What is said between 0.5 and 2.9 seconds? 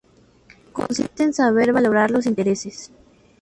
Consiste en saber valorar los intereses.